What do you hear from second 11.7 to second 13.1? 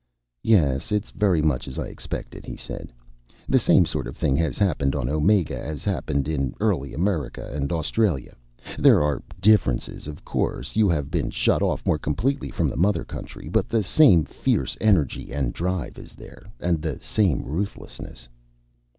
more completely from the mother